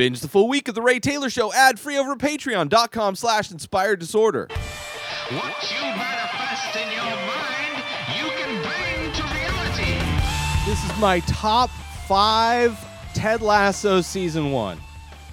[0.00, 3.50] Binge the full week of The Ray Taylor Show ad free over at patreon.com slash
[3.50, 4.48] inspired disorder.
[4.48, 7.84] What you manifest in your mind,
[8.16, 10.64] you can bring to reality.
[10.64, 11.68] This is my top
[12.08, 12.82] five
[13.12, 14.80] Ted Lasso season one.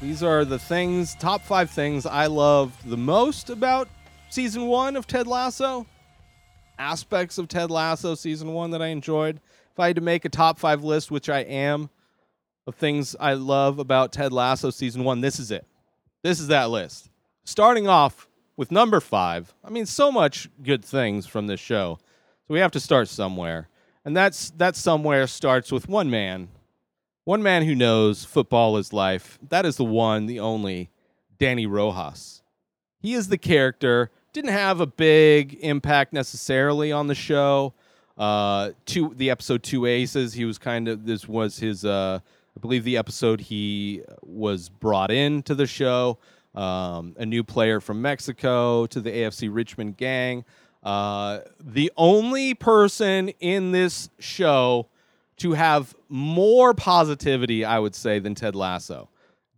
[0.01, 3.87] These are the things, top five things I love the most about
[4.29, 5.87] season one of Ted Lasso.
[6.77, 9.39] Aspects of Ted Lasso season one that I enjoyed.
[9.71, 11.89] If I had to make a top five list, which I am,
[12.67, 15.65] of things I love about Ted Lasso season one, this is it.
[16.21, 17.09] This is that list.
[17.45, 18.27] Starting off
[18.57, 19.53] with number five.
[19.63, 21.97] I mean, so much good things from this show.
[22.45, 23.69] So we have to start somewhere.
[24.03, 26.49] And that's that somewhere starts with one man.
[27.23, 29.39] One man who knows football is life.
[29.47, 30.89] That is the one, the only,
[31.37, 32.41] Danny Rojas.
[32.99, 34.11] He is the character.
[34.33, 37.73] Didn't have a big impact necessarily on the show.
[38.17, 40.33] Uh, two the episode Two Aces.
[40.33, 41.85] He was kind of this was his.
[41.85, 42.19] Uh,
[42.57, 46.17] I believe the episode he was brought in to the show.
[46.55, 50.43] Um, a new player from Mexico to the AFC Richmond gang.
[50.81, 54.87] Uh, the only person in this show
[55.37, 59.07] to have more positivity, I would say, than Ted Lasso.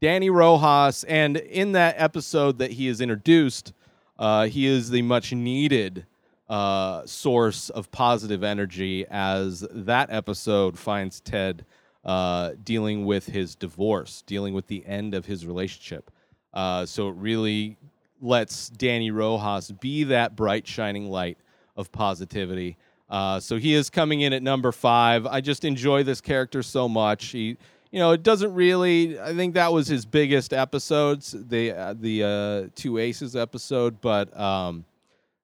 [0.02, 3.72] Danny Rojas, and in that episode that he is introduced,
[4.18, 6.06] uh, he is the much needed
[6.50, 11.64] uh, source of positive energy as that episode finds Ted
[12.06, 16.12] uh, dealing with his divorce, dealing with the end of his relationship.
[16.54, 17.78] Uh, so it really
[18.22, 21.38] lets Danny Rojas be that bright, shining light
[21.76, 22.78] of positivity.
[23.10, 25.26] Uh, so he is coming in at number five.
[25.26, 27.28] I just enjoy this character so much.
[27.28, 27.58] He,
[27.92, 29.20] you know, it doesn't really.
[29.20, 34.38] I think that was his biggest episodes, the uh, the uh, two aces episode, but
[34.40, 34.86] um,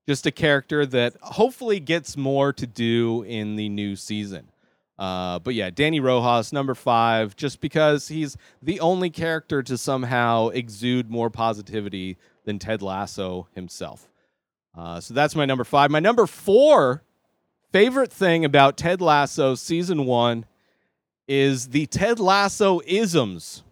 [0.08, 4.48] just a character that hopefully gets more to do in the new season.
[4.98, 10.50] Uh, but yeah, Danny Rojas, number five, just because he's the only character to somehow
[10.50, 14.08] exude more positivity than Ted Lasso himself.
[14.78, 15.92] Uh, so that's my number five.
[15.92, 17.04] My number four
[17.72, 20.46] favorite thing about Ted Lasso season one
[21.28, 23.64] is the Ted Lasso isms.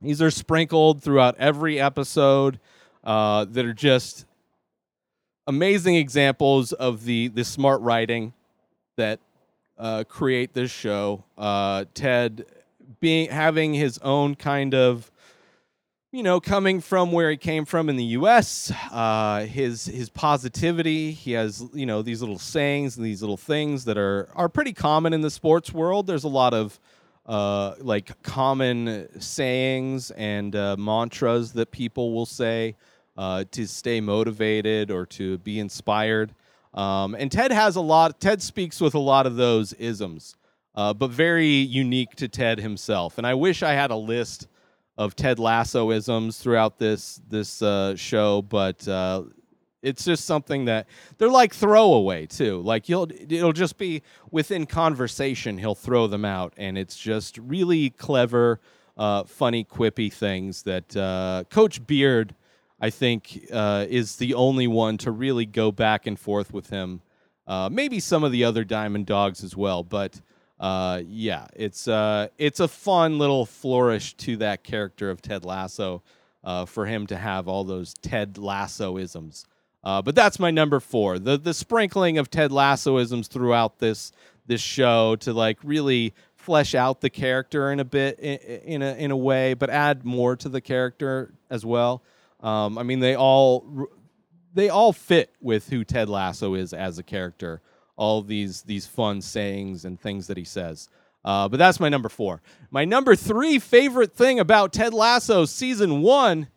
[0.00, 2.60] These are sprinkled throughout every episode
[3.04, 4.26] uh, that are just
[5.46, 8.32] amazing examples of the the smart writing
[8.96, 9.18] that
[9.82, 11.24] uh, create this show.
[11.36, 12.46] Uh, Ted
[13.00, 15.10] being having his own kind of
[16.12, 21.10] you know, coming from where he came from in the U.S., uh, his his positivity.
[21.10, 24.74] He has you know these little sayings and these little things that are are pretty
[24.74, 26.06] common in the sports world.
[26.06, 26.78] There's a lot of
[27.24, 32.76] uh, like common sayings and uh, mantras that people will say
[33.16, 36.34] uh, to stay motivated or to be inspired.
[36.74, 38.20] Um, and Ted has a lot.
[38.20, 40.36] Ted speaks with a lot of those isms,
[40.74, 43.18] uh, but very unique to Ted himself.
[43.18, 44.48] And I wish I had a list
[44.96, 49.24] of Ted Lasso isms throughout this this uh, show, but uh,
[49.82, 50.86] it's just something that
[51.18, 52.60] they're like throwaway too.
[52.62, 57.90] Like you'll it'll just be within conversation he'll throw them out, and it's just really
[57.90, 58.60] clever,
[58.96, 62.34] uh, funny, quippy things that uh, Coach Beard,
[62.82, 67.00] I think, uh, is the only one to really go back and forth with him.
[67.46, 70.20] Uh, maybe some of the other Diamond Dogs as well, but
[70.58, 76.02] uh, yeah, it's uh, it's a fun little flourish to that character of Ted Lasso
[76.44, 79.44] uh, for him to have all those Ted Lassoisms.
[79.84, 81.18] Uh, but that's my number four.
[81.18, 84.12] The the sprinkling of Ted Lassoisms throughout this
[84.46, 88.94] this show to like really flesh out the character in a bit in, in a
[88.94, 92.02] in a way, but add more to the character as well.
[92.42, 93.88] Um, I mean, they all
[94.54, 97.62] they all fit with who Ted Lasso is as a character
[97.96, 100.88] all these these fun sayings and things that he says.
[101.24, 102.42] Uh, but that's my number four.
[102.70, 106.48] My number three favorite thing about Ted Lasso season one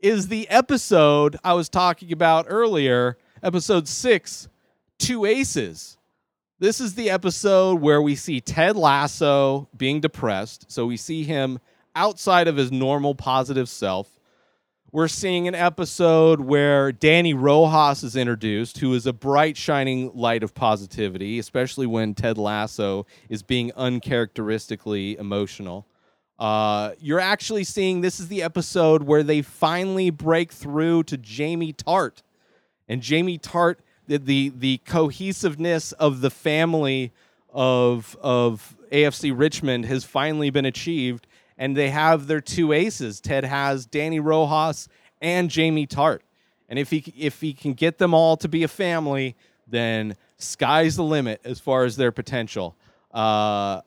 [0.00, 4.48] is the episode I was talking about earlier, episode six,
[4.98, 5.96] Two Aces.
[6.60, 10.70] This is the episode where we see Ted Lasso being depressed.
[10.70, 11.58] So we see him
[11.96, 14.20] outside of his normal positive self
[14.94, 20.44] we're seeing an episode where Danny Rojas is introduced, who is a bright, shining light
[20.44, 25.84] of positivity, especially when Ted Lasso is being uncharacteristically emotional.
[26.38, 31.72] Uh, you're actually seeing this is the episode where they finally break through to Jamie
[31.72, 32.22] Tartt.
[32.88, 37.10] And Jamie Tartt, the, the, the cohesiveness of the family
[37.52, 41.26] of, of AFC Richmond has finally been achieved
[41.56, 43.20] and they have their two aces.
[43.20, 44.88] Ted has Danny Rojas
[45.20, 46.20] and Jamie Tartt.
[46.68, 49.36] And if he if he can get them all to be a family,
[49.66, 52.76] then sky's the limit as far as their potential.
[53.12, 53.80] Uh,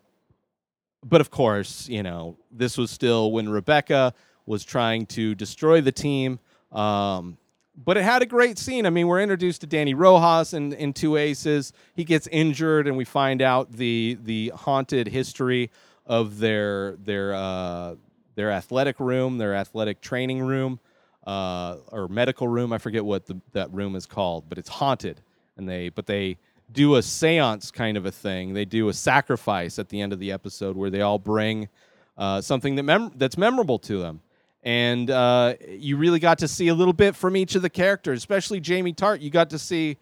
[1.03, 4.13] but of course, you know, this was still when Rebecca
[4.45, 6.39] was trying to destroy the team.
[6.71, 7.37] Um,
[7.75, 8.85] but it had a great scene.
[8.87, 11.73] I mean, we're introduced to Danny Rojas in, in Two Aces.
[11.93, 15.69] He gets injured, and we find out the the haunted history
[16.07, 17.95] of their their uh,
[18.35, 20.79] their athletic room, their athletic training room,
[21.25, 22.73] uh, or medical room.
[22.73, 25.21] I forget what the, that room is called, but it's haunted.
[25.57, 26.37] And they but they
[26.71, 28.53] do a séance kind of a thing.
[28.53, 31.69] They do a sacrifice at the end of the episode where they all bring
[32.17, 34.21] uh, something that mem- that's memorable to them
[34.67, 38.17] and uh, you really got to see a little bit from each of the characters,
[38.17, 39.21] especially Jamie Tartt.
[39.21, 39.97] You got to see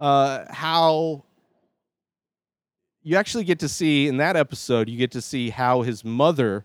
[0.00, 1.22] uh, how
[3.02, 4.88] you actually get to see in that episode.
[4.88, 6.64] You get to see how his mother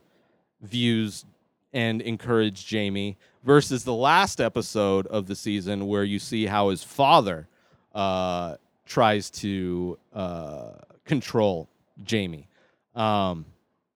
[0.61, 1.25] views
[1.73, 6.83] and encourage Jamie versus the last episode of the season where you see how his
[6.83, 7.47] father
[7.93, 10.71] uh, tries to uh,
[11.05, 11.69] control
[12.03, 12.47] Jamie.
[12.95, 13.45] Um,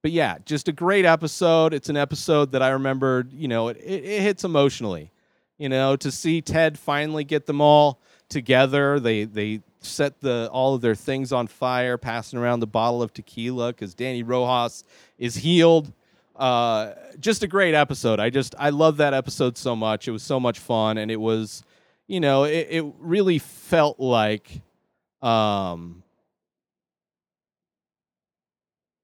[0.01, 1.73] but yeah, just a great episode.
[1.73, 5.11] It's an episode that I remembered, you know, it, it, it, hits emotionally.
[5.57, 7.99] You know, to see Ted finally get them all
[8.29, 8.99] together.
[8.99, 13.13] They they set the all of their things on fire, passing around the bottle of
[13.13, 14.83] tequila because Danny Rojas
[15.17, 15.91] is healed.
[16.35, 18.19] Uh, just a great episode.
[18.19, 20.07] I just I love that episode so much.
[20.07, 21.63] It was so much fun, and it was,
[22.07, 24.61] you know, it, it really felt like
[25.21, 26.03] um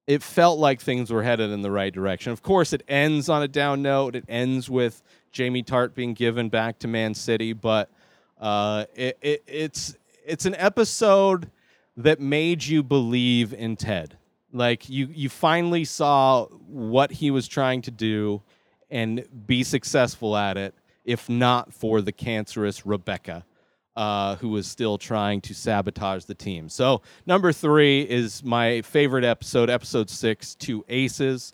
[0.05, 2.31] it felt like things were headed in the right direction.
[2.33, 4.15] Of course, it ends on a down note.
[4.15, 7.89] It ends with Jamie Tartt being given back to Man City, but
[8.39, 11.49] uh, it, it, it's it's an episode
[11.97, 14.17] that made you believe in Ted.
[14.51, 18.41] Like you you finally saw what he was trying to do
[18.89, 20.75] and be successful at it,
[21.05, 23.45] if not for the cancerous Rebecca
[23.95, 26.69] uh, who was still trying to sabotage the team.
[26.69, 31.53] So, number three is my favorite episode, episode six, Two Aces.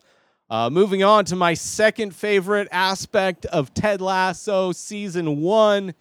[0.50, 5.94] Uh, moving on to my second favorite aspect of Ted Lasso season one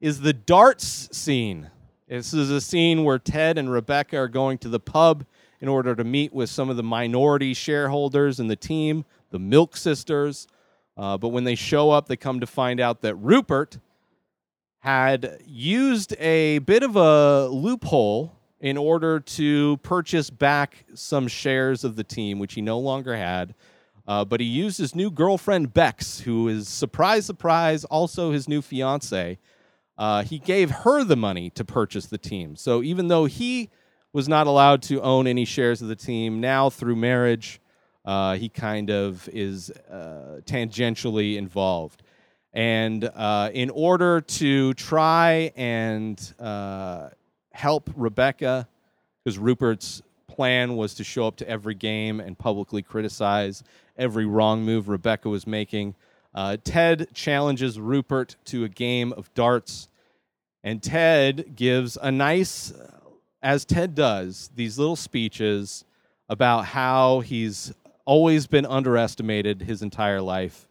[0.00, 1.70] is the darts scene.
[2.10, 5.24] This is a scene where Ted and Rebecca are going to the pub
[5.60, 9.76] in order to meet with some of the minority shareholders in the team, the Milk
[9.76, 10.48] Sisters.
[10.96, 13.78] Uh, but when they show up, they come to find out that Rupert,
[14.80, 21.94] had used a bit of a loophole in order to purchase back some shares of
[21.94, 23.54] the team, which he no longer had.
[24.08, 28.60] Uh, but he used his new girlfriend, Bex, who is, surprise, surprise, also his new
[28.60, 29.38] fiance.
[30.00, 32.56] Uh, he gave her the money to purchase the team.
[32.56, 33.68] So even though he
[34.14, 37.60] was not allowed to own any shares of the team, now through marriage,
[38.06, 42.02] uh, he kind of is uh, tangentially involved.
[42.54, 47.10] And uh, in order to try and uh,
[47.52, 48.66] help Rebecca,
[49.22, 53.62] because Rupert's plan was to show up to every game and publicly criticize
[53.98, 55.94] every wrong move Rebecca was making,
[56.34, 59.88] uh, Ted challenges Rupert to a game of darts.
[60.62, 62.72] And Ted gives a nice,
[63.42, 65.84] as Ted does, these little speeches
[66.28, 67.72] about how he's
[68.04, 70.68] always been underestimated his entire life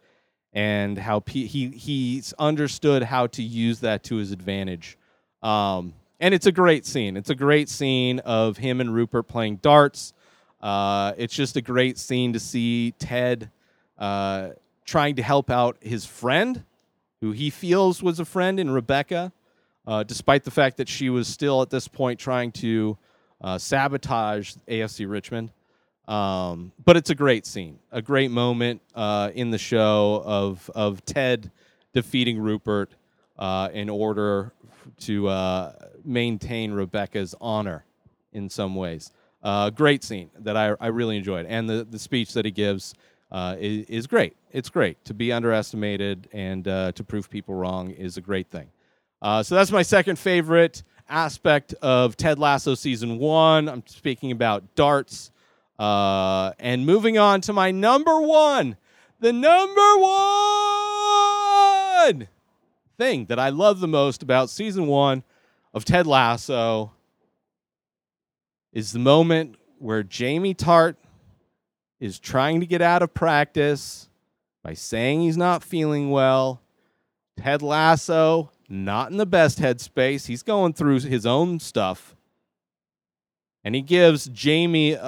[0.53, 4.97] and how he he's understood how to use that to his advantage.
[5.43, 7.15] Um, and it's a great scene.
[7.15, 10.13] It's a great scene of him and Rupert playing darts.
[10.61, 13.49] Uh, it's just a great scene to see Ted
[13.97, 14.49] uh,
[14.89, 16.63] trying to help out his friend,
[17.21, 19.31] who he feels was a friend in Rebecca,
[19.85, 22.97] uh, despite the fact that she was still at this point trying to
[23.41, 25.51] uh, sabotage AFC Richmond.
[26.07, 31.05] Um, but it's a great scene, a great moment uh, in the show of of
[31.05, 31.51] Ted
[31.93, 32.91] defeating Rupert
[33.37, 34.51] uh, in order
[35.01, 37.85] to uh, maintain Rebecca's honor
[38.33, 39.11] in some ways.
[39.43, 42.95] Uh, great scene that I, I really enjoyed, and the, the speech that he gives
[43.31, 44.35] uh, is, is, great.
[44.51, 48.69] It's great to be underestimated and uh, to prove people wrong is a great thing.
[49.21, 53.67] so that's my second favorite aspect of Ted Lasso season one.
[53.67, 55.31] I'm speaking about darts.
[55.77, 58.75] Uh, and moving on to my number one,
[59.21, 60.09] the number one
[62.97, 65.23] thing that I love the most about season one
[65.73, 66.91] of Ted Lasso
[68.73, 70.95] is the moment where Jamie Tartt
[71.99, 74.09] is trying to get out of practice
[74.63, 76.61] by saying he's not feeling well.
[77.37, 80.27] Ted Lasso, not in the best headspace.
[80.27, 82.15] He's going through his own stuff
[83.63, 85.01] and he gives Jamie a,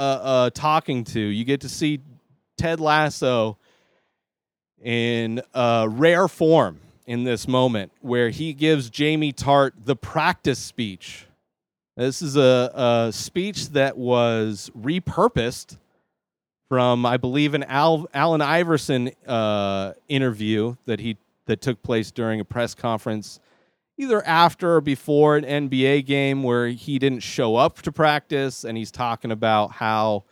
[0.45, 1.19] a talking to.
[1.19, 2.01] You get to see
[2.57, 3.57] Ted Lasso
[4.81, 11.25] in a rare form in this moment where he gives Jamie Tartt the practice speech.
[11.95, 15.77] This is a, a speech that was repurposed
[16.71, 22.39] from I believe an Al, Allen Iverson uh, interview that he that took place during
[22.39, 23.41] a press conference,
[23.97, 28.77] either after or before an NBA game where he didn't show up to practice, and
[28.77, 30.23] he's talking about how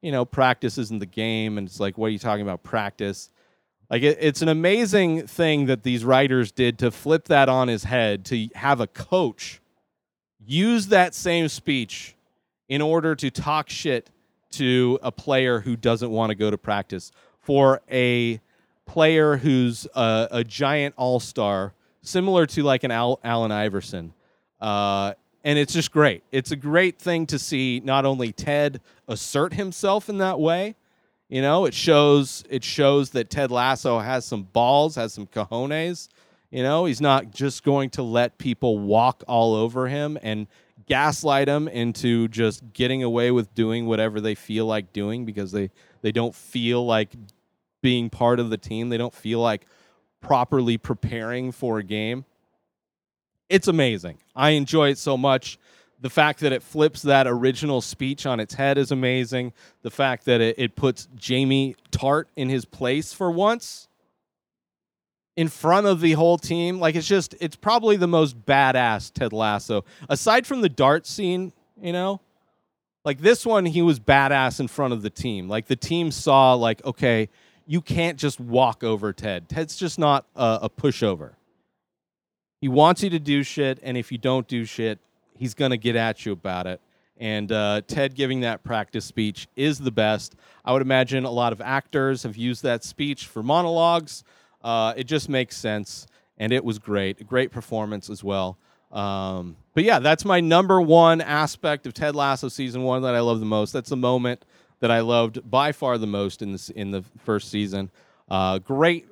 [0.00, 3.28] you know practice isn't the game, and it's like, what are you talking about practice?
[3.90, 7.82] Like it, it's an amazing thing that these writers did to flip that on his
[7.82, 9.60] head to have a coach
[10.38, 12.14] use that same speech
[12.68, 14.08] in order to talk shit
[14.50, 18.40] to a player who doesn't want to go to practice for a
[18.86, 24.12] player who's a, a giant all-star similar to like an Al, allen iverson
[24.60, 25.12] uh,
[25.44, 30.08] and it's just great it's a great thing to see not only ted assert himself
[30.08, 30.74] in that way
[31.30, 36.08] you know, it shows it shows that Ted Lasso has some balls, has some cojones.
[36.50, 40.48] You know, he's not just going to let people walk all over him and
[40.90, 45.70] gaslight them into just getting away with doing whatever they feel like doing because they
[46.02, 47.14] they don't feel like
[47.80, 48.88] being part of the team.
[48.88, 49.66] They don't feel like
[50.20, 52.24] properly preparing for a game.
[53.48, 54.18] It's amazing.
[54.34, 55.60] I enjoy it so much
[56.00, 59.52] the fact that it flips that original speech on its head is amazing.
[59.82, 63.86] The fact that it, it puts Jamie Tartt in his place for once
[65.40, 66.78] in front of the whole team.
[66.78, 69.86] Like it's just, it's probably the most badass Ted Lasso.
[70.06, 72.20] Aside from the dart scene, you know,
[73.06, 75.48] like this one, he was badass in front of the team.
[75.48, 77.30] Like the team saw, like, okay,
[77.66, 79.48] you can't just walk over Ted.
[79.48, 81.36] Ted's just not a, a pushover.
[82.60, 84.98] He wants you to do shit, and if you don't do shit,
[85.34, 86.82] he's going to get at you about it.
[87.16, 90.34] And uh, Ted giving that practice speech is the best.
[90.66, 94.22] I would imagine a lot of actors have used that speech for monologues.
[94.62, 96.06] Uh, it just makes sense,
[96.38, 97.26] and it was great.
[97.26, 98.58] Great performance as well.
[98.92, 103.20] Um, but yeah, that's my number one aspect of Ted Lasso season one that I
[103.20, 103.72] love the most.
[103.72, 104.44] That's the moment
[104.80, 107.90] that I loved by far the most in this in the first season.
[108.28, 109.06] Uh, great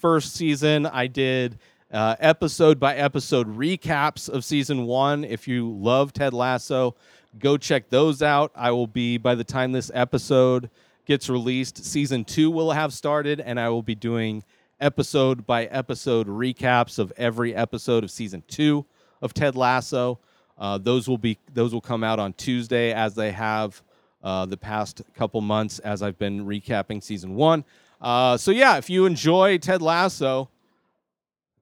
[0.00, 0.84] first season.
[0.84, 1.58] I did
[1.92, 5.24] uh, episode by episode recaps of season one.
[5.24, 6.94] If you love Ted Lasso,
[7.38, 8.50] go check those out.
[8.54, 10.70] I will be, by the time this episode
[11.06, 14.42] gets released, season two will have started, and I will be doing
[14.82, 18.84] episode by episode recaps of every episode of season two
[19.22, 20.18] of Ted Lasso.
[20.58, 23.80] Uh, those will be those will come out on Tuesday as they have
[24.22, 27.64] uh, the past couple months as I've been recapping season one.
[28.00, 30.50] Uh, so yeah, if you enjoy Ted Lasso,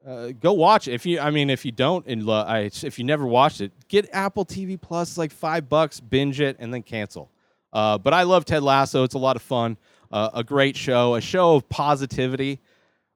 [0.07, 0.95] uh, go watch it.
[0.95, 4.09] If you, I mean, if you don't, and I, if you never watched it, get
[4.13, 7.31] Apple TV Plus, like five bucks, binge it, and then cancel.
[7.73, 9.05] Uh, but I love Ted Lasso.
[9.05, 9.77] It's a lot of fun.
[10.11, 12.59] Uh, a great show, a show of positivity,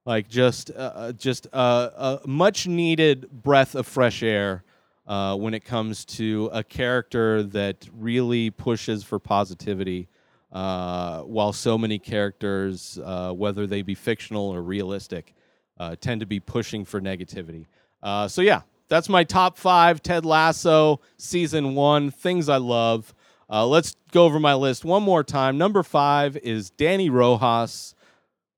[0.07, 4.65] like just, uh, uh, just a much needed breath of fresh air
[5.07, 10.09] uh, when it comes to a character that really pushes for positivity.
[10.51, 12.99] while so many characters,
[13.33, 15.35] whether they be fictional or realistic,
[15.79, 17.67] uh, tend to be pushing for negativity.
[18.03, 23.15] Uh, so yeah, that's my top five Ted Lasso season one things I love.
[23.51, 25.59] Uh, let's go over my list one more time.
[25.59, 27.95] Number five is danny Rojas.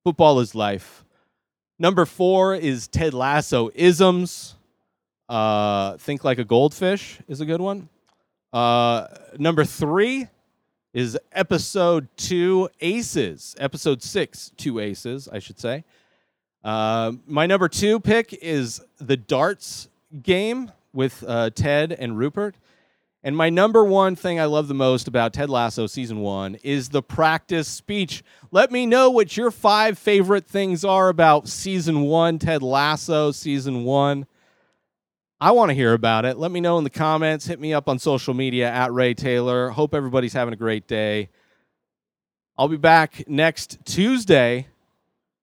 [0.05, 1.05] Football is life.
[1.79, 4.55] Number four is Ted Lasso isms.
[5.29, 7.89] Uh, think like a goldfish is a good one.
[8.53, 10.29] Uh, number three
[10.95, 13.55] is episode two aces.
[13.59, 15.85] Episode six, two aces, I should say.
[16.65, 19.89] Uh, my number two pick is the darts
[20.23, 22.57] game with uh, Ted and Rupert.
[23.27, 26.91] And my number one thing I love the most about Ted Lasso season one is
[26.91, 28.23] the practice speech.
[28.53, 33.83] Let me know what your five favorite things are about season one, Ted Lasso season
[33.83, 34.27] one.
[35.41, 36.39] I want to hear about it.
[36.39, 37.47] Let me know in the comments.
[37.47, 39.71] Hit me up on social media at Ray Taylor.
[39.71, 41.29] Hope everybody's having a great day.
[42.57, 44.69] I'll be back next Tuesday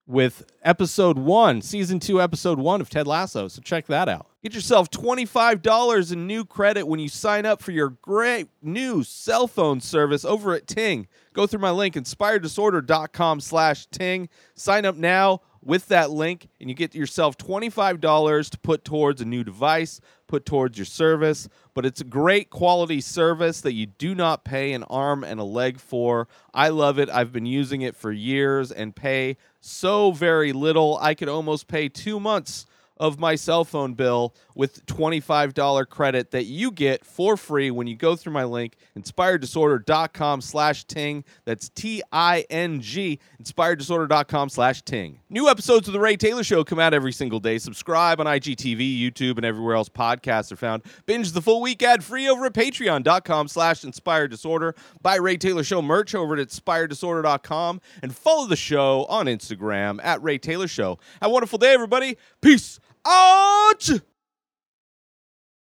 [0.06, 3.48] with episode one, season two, episode one of Ted Lasso.
[3.48, 4.28] So check that out.
[4.44, 9.48] Get yourself $25 in new credit when you sign up for your great new cell
[9.48, 11.08] phone service over at Ting.
[11.32, 14.28] Go through my link, inspireddisorder.com slash Ting.
[14.56, 19.26] Sign up now with that link, and you get yourself $25 to put towards a
[19.26, 21.48] new device, put towards your service.
[21.74, 25.44] But it's a great quality service that you do not pay an arm and a
[25.44, 26.28] leg for.
[26.54, 27.10] I love it.
[27.10, 30.98] I've been using it for years and pay so very little.
[31.02, 32.66] I could almost pay two months
[32.98, 37.96] of my cell phone bill with $25 credit that you get for free when you
[37.96, 41.24] go through my link, inspireddisorder.com slash ting.
[41.46, 45.20] That's T-I-N-G, inspireddisorder.com slash ting.
[45.30, 47.58] New episodes of The Ray Taylor Show come out every single day.
[47.58, 50.84] Subscribe on IGTV, YouTube, and everywhere else podcasts are found.
[51.06, 54.76] Binge the full week ad-free over at patreon.com slash inspired disorder.
[55.02, 60.22] Buy Ray Taylor Show merch over at inspireddisorder.com and follow the show on Instagram at
[60.22, 61.00] Ray Taylor Show.
[61.22, 62.18] Have a wonderful day, everybody.
[62.42, 64.13] Peace out!